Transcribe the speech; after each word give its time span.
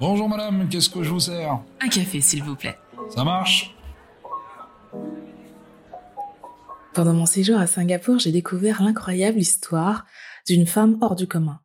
Bonjour 0.00 0.28
madame, 0.28 0.68
qu'est-ce 0.68 0.88
que 0.88 1.02
je 1.02 1.10
vous 1.10 1.20
sers? 1.20 1.60
Un 1.80 1.88
café, 1.88 2.20
s'il 2.20 2.42
vous 2.42 2.56
plaît. 2.56 2.76
Ça 3.10 3.24
marche? 3.24 3.74
Pendant 6.94 7.12
mon 7.12 7.26
séjour 7.26 7.58
à 7.58 7.66
Singapour, 7.66 8.18
j'ai 8.18 8.32
découvert 8.32 8.82
l'incroyable 8.82 9.38
histoire 9.38 10.06
d'une 10.46 10.66
femme 10.66 10.98
hors 11.00 11.14
du 11.14 11.26
commun. 11.26 11.60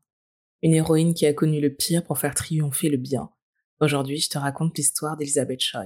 Une 0.62 0.74
héroïne 0.74 1.14
qui 1.14 1.26
a 1.26 1.34
connu 1.34 1.60
le 1.60 1.74
pire 1.74 2.04
pour 2.04 2.18
faire 2.18 2.36
triompher 2.36 2.90
le 2.90 2.98
bien. 2.98 3.30
Aujourd'hui, 3.80 4.20
je 4.20 4.30
te 4.30 4.38
raconte 4.38 4.78
l'histoire 4.78 5.18
d'Elizabeth 5.18 5.62
Choi. 5.62 5.86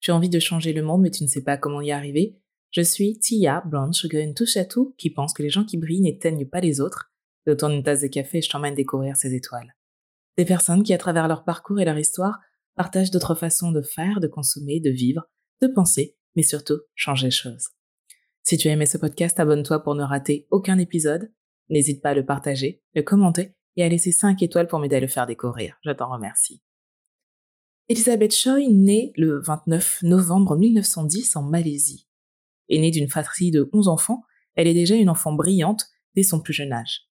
Tu 0.00 0.10
as 0.10 0.14
envie 0.14 0.28
de 0.28 0.38
changer 0.38 0.72
le 0.72 0.82
monde, 0.82 1.02
mais 1.02 1.10
tu 1.10 1.22
ne 1.22 1.28
sais 1.28 1.42
pas 1.42 1.56
comment 1.56 1.80
y 1.80 1.90
arriver? 1.92 2.38
Je 2.70 2.80
suis 2.80 3.18
Tia, 3.18 3.62
blonde, 3.66 3.94
sugar 3.94 4.22
une 4.22 4.34
touche 4.34 4.56
à 4.56 4.64
tout, 4.64 4.94
qui 4.98 5.10
pense 5.10 5.32
que 5.32 5.42
les 5.42 5.50
gens 5.50 5.64
qui 5.64 5.76
brillent 5.76 6.02
n'éteignent 6.02 6.46
pas 6.46 6.60
les 6.60 6.80
autres. 6.80 7.12
Autour 7.46 7.68
d'une 7.68 7.82
tasse 7.82 8.02
de 8.02 8.08
café, 8.08 8.42
je 8.42 8.50
t'emmène 8.50 8.74
découvrir 8.74 9.16
ces 9.16 9.34
étoiles. 9.34 9.74
Des 10.36 10.44
personnes 10.44 10.82
qui, 10.82 10.92
à 10.92 10.98
travers 10.98 11.28
leur 11.28 11.44
parcours 11.44 11.80
et 11.80 11.84
leur 11.84 11.98
histoire, 11.98 12.38
partagent 12.74 13.10
d'autres 13.10 13.34
façons 13.34 13.72
de 13.72 13.82
faire, 13.82 14.20
de 14.20 14.26
consommer, 14.26 14.80
de 14.80 14.90
vivre, 14.90 15.22
de 15.62 15.68
penser, 15.68 16.16
mais 16.34 16.42
surtout 16.42 16.80
changer 16.94 17.28
les 17.28 17.30
choses. 17.30 17.68
Si 18.42 18.58
tu 18.58 18.68
as 18.68 18.72
aimé 18.72 18.86
ce 18.86 18.98
podcast, 18.98 19.38
abonne-toi 19.40 19.82
pour 19.82 19.94
ne 19.94 20.02
rater 20.02 20.46
aucun 20.50 20.78
épisode. 20.78 21.32
N'hésite 21.70 22.02
pas 22.02 22.10
à 22.10 22.14
le 22.14 22.26
partager, 22.26 22.82
le 22.94 23.02
commenter 23.02 23.54
et 23.76 23.84
à 23.84 23.88
laisser 23.88 24.12
5 24.12 24.42
étoiles 24.42 24.66
pour 24.66 24.80
m'aider 24.80 24.96
à 24.96 25.00
le 25.00 25.06
faire 25.06 25.26
découvrir. 25.26 25.76
Je 25.84 25.90
t'en 25.92 26.10
remercie. 26.10 26.62
Elizabeth 27.88 28.34
Choi 28.34 28.68
naît 28.70 29.12
le 29.16 29.40
29 29.40 30.02
novembre 30.02 30.56
1910 30.56 31.36
en 31.36 31.42
Malaisie. 31.42 32.08
Et 32.68 32.78
née 32.78 32.90
d'une 32.90 33.08
fratrie 33.08 33.50
de 33.50 33.68
11 33.72 33.88
enfants, 33.88 34.22
elle 34.54 34.66
est 34.66 34.74
déjà 34.74 34.94
une 34.94 35.10
enfant 35.10 35.32
brillante 35.32 35.86
dès 36.14 36.22
son 36.22 36.40
plus 36.40 36.52
jeune 36.52 36.72
âge. 36.72 37.08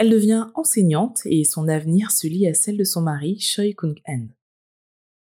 Elle 0.00 0.08
devient 0.08 0.46
enseignante 0.54 1.20
et 1.26 1.44
son 1.44 1.68
avenir 1.68 2.10
se 2.10 2.26
lie 2.26 2.46
à 2.46 2.54
celle 2.54 2.78
de 2.78 2.84
son 2.84 3.02
mari, 3.02 3.38
Choi 3.38 3.74
Kung-en. 3.76 4.28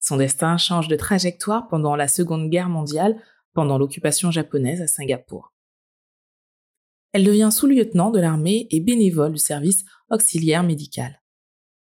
Son 0.01 0.17
destin 0.17 0.57
change 0.57 0.89
de 0.89 0.97
trajectoire 0.97 1.69
pendant 1.69 1.95
la 1.95 2.09
Seconde 2.09 2.49
Guerre 2.49 2.67
mondiale, 2.67 3.15
pendant 3.53 3.77
l'occupation 3.77 4.29
japonaise 4.29 4.81
à 4.81 4.87
Singapour. 4.87 5.53
Elle 7.13 7.23
devient 7.23 7.47
sous-lieutenant 7.49 8.11
de 8.11 8.19
l'armée 8.19 8.67
et 8.69 8.81
bénévole 8.81 9.31
du 9.31 9.39
service 9.39 9.85
auxiliaire 10.09 10.63
médical. 10.63 11.23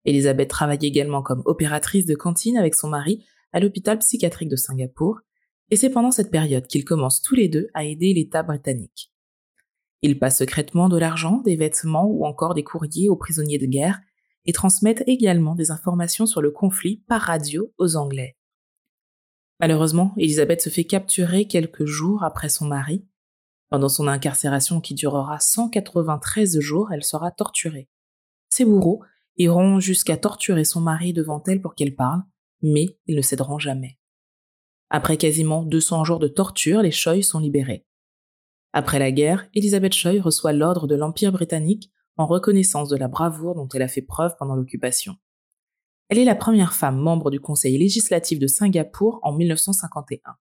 Elisabeth 0.03 0.49
travaille 0.49 0.85
également 0.85 1.21
comme 1.21 1.43
opératrice 1.45 2.05
de 2.05 2.15
cantine 2.15 2.57
avec 2.57 2.75
son 2.75 2.89
mari 2.89 3.23
à 3.53 3.61
l'hôpital 3.61 3.99
psychiatrique 3.99 4.49
de 4.49 4.57
Singapour, 4.57 5.21
et 5.71 5.77
c'est 5.77 5.89
pendant 5.89 6.11
cette 6.11 6.29
période 6.29 6.67
qu'ils 6.67 6.83
commencent 6.83 7.21
tous 7.21 7.35
les 7.35 7.47
deux 7.47 7.69
à 7.73 7.85
aider 7.85 8.13
l'État 8.13 8.43
britannique. 8.43 9.14
Ils 10.01 10.19
passent 10.19 10.39
secrètement 10.39 10.89
de 10.89 10.97
l'argent, 10.97 11.41
des 11.43 11.55
vêtements 11.55 12.05
ou 12.05 12.25
encore 12.25 12.53
des 12.53 12.63
courriers 12.63 13.09
aux 13.09 13.15
prisonniers 13.15 13.57
de 13.57 13.65
guerre 13.65 13.99
et 14.45 14.53
transmettent 14.53 15.03
également 15.07 15.55
des 15.55 15.71
informations 15.71 16.25
sur 16.25 16.41
le 16.41 16.51
conflit 16.51 17.03
par 17.07 17.21
radio 17.21 17.73
aux 17.77 17.95
Anglais. 17.95 18.37
Malheureusement, 19.59 20.13
Elisabeth 20.17 20.61
se 20.61 20.69
fait 20.69 20.83
capturer 20.83 21.47
quelques 21.47 21.85
jours 21.85 22.23
après 22.23 22.49
son 22.49 22.65
mari. 22.65 23.05
Pendant 23.69 23.89
son 23.89 24.07
incarcération 24.07 24.81
qui 24.81 24.93
durera 24.93 25.39
193 25.39 26.59
jours, 26.59 26.91
elle 26.91 27.03
sera 27.03 27.31
torturée. 27.31 27.89
Ses 28.49 28.65
bourreaux 28.65 29.01
iront 29.37 29.79
jusqu'à 29.79 30.17
torturer 30.17 30.65
son 30.65 30.81
mari 30.81 31.13
devant 31.13 31.41
elle 31.47 31.61
pour 31.61 31.73
qu'elle 31.73 31.95
parle, 31.95 32.21
mais 32.61 32.97
ils 33.07 33.15
ne 33.15 33.21
céderont 33.21 33.59
jamais. 33.59 33.97
Après 34.89 35.17
quasiment 35.17 35.63
200 35.63 36.03
jours 36.03 36.19
de 36.19 36.27
torture, 36.27 36.81
les 36.81 36.91
Choi 36.91 37.21
sont 37.21 37.39
libérés. 37.39 37.85
Après 38.77 38.99
la 38.99 39.13
guerre, 39.13 39.47
Elizabeth 39.53 39.93
Choi 39.93 40.19
reçoit 40.21 40.51
l'ordre 40.51 40.85
de 40.85 40.95
l'Empire 40.95 41.31
britannique 41.31 41.93
en 42.17 42.25
reconnaissance 42.25 42.89
de 42.89 42.97
la 42.97 43.07
bravoure 43.07 43.55
dont 43.55 43.69
elle 43.69 43.83
a 43.83 43.87
fait 43.87 44.01
preuve 44.01 44.35
pendant 44.37 44.53
l'occupation. 44.53 45.15
Elle 46.09 46.17
est 46.17 46.25
la 46.25 46.35
première 46.35 46.73
femme 46.73 46.97
membre 46.97 47.31
du 47.31 47.39
Conseil 47.39 47.77
législatif 47.77 48.37
de 48.37 48.47
Singapour 48.47 49.21
en 49.23 49.31
1951. 49.31 50.35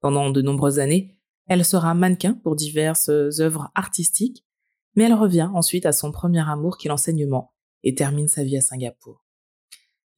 Pendant 0.00 0.30
de 0.30 0.42
nombreuses 0.42 0.78
années, 0.78 1.18
elle 1.48 1.64
sera 1.64 1.92
mannequin 1.94 2.34
pour 2.34 2.54
diverses 2.54 3.08
œuvres 3.08 3.72
artistiques, 3.74 4.46
mais 4.94 5.02
elle 5.02 5.14
revient 5.14 5.50
ensuite 5.52 5.86
à 5.86 5.92
son 5.92 6.12
premier 6.12 6.48
amour 6.48 6.78
qui 6.78 6.86
est 6.86 6.90
l'enseignement 6.90 7.52
et 7.82 7.96
termine 7.96 8.28
sa 8.28 8.44
vie 8.44 8.58
à 8.58 8.60
Singapour. 8.60 9.24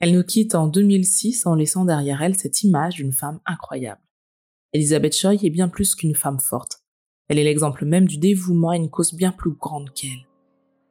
Elle 0.01 0.13
nous 0.13 0.23
quitte 0.23 0.55
en 0.55 0.67
2006 0.67 1.47
en 1.47 1.55
laissant 1.55 1.87
derrière 1.87 2.21
elle 2.21 2.35
cette 2.35 2.63
image 2.63 2.97
d'une 2.97 3.13
femme 3.13 3.41
incroyable. 3.47 4.03
Elizabeth 4.75 5.17
Choi 5.17 5.33
est 5.33 5.49
bien 5.49 5.71
plus 5.71 5.95
qu'une 5.95 6.15
femme 6.15 6.41
forte. 6.41 6.78
Elle 7.29 7.39
est 7.39 7.45
l'exemple 7.45 7.85
même 7.85 8.07
du 8.07 8.17
dévouement 8.17 8.71
à 8.71 8.77
une 8.77 8.91
cause 8.91 9.15
bien 9.15 9.33
plus 9.33 9.51
grande 9.51 9.91
qu'elle. 9.91 10.27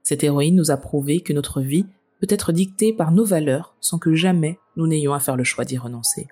Cette 0.03 0.23
héroïne 0.23 0.55
nous 0.55 0.71
a 0.71 0.77
prouvé 0.77 1.21
que 1.21 1.33
notre 1.33 1.61
vie 1.61 1.85
peut 2.19 2.27
être 2.29 2.51
dictée 2.51 2.93
par 2.93 3.11
nos 3.11 3.25
valeurs 3.25 3.75
sans 3.81 3.99
que 3.99 4.13
jamais 4.13 4.59
nous 4.75 4.87
n'ayons 4.87 5.13
à 5.13 5.19
faire 5.19 5.35
le 5.35 5.43
choix 5.43 5.65
d'y 5.65 5.77
renoncer. 5.77 6.27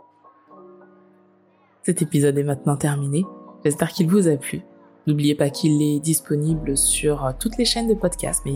Cet 1.84 2.02
épisode 2.02 2.38
est 2.38 2.44
maintenant 2.44 2.78
terminé. 2.78 3.26
J'espère 3.64 3.92
qu'il 3.92 4.08
vous 4.08 4.28
a 4.28 4.38
plu. 4.38 4.62
N'oubliez 5.08 5.36
pas 5.36 5.50
qu'il 5.50 5.82
est 5.82 6.00
disponible 6.00 6.78
sur 6.78 7.34
toutes 7.40 7.58
les 7.58 7.66
chaînes 7.66 7.88
de 7.88 7.94
podcast, 7.94 8.42
mais 8.46 8.54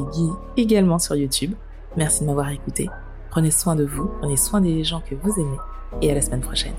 également 0.58 0.98
sur 0.98 1.16
YouTube. 1.16 1.54
Merci 1.96 2.22
de 2.22 2.28
m'avoir 2.28 2.50
écouté. 2.50 2.90
Prenez 3.30 3.52
soin 3.52 3.76
de 3.76 3.86
vous, 3.86 4.10
prenez 4.20 4.38
soin 4.38 4.62
des 4.62 4.84
gens 4.84 5.02
que 5.02 5.16
vous 5.16 5.40
aimez, 5.40 5.58
et 6.02 6.10
à 6.10 6.16
la 6.16 6.22
semaine 6.22 6.42
prochaine. 6.42 6.74